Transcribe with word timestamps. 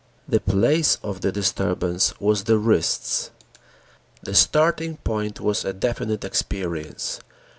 The 0.27 0.39
place 0.39 0.97
of 1.03 1.21
the 1.21 1.31
disturbance 1.31 2.19
was 2.19 2.45
the 2.45 2.57
wrists. 2.57 3.29
The 4.23 4.33
starting 4.33 4.97
point 4.97 5.39
was 5.39 5.63
a 5.63 5.73
definite 5.73 6.23
experience. 6.25 7.19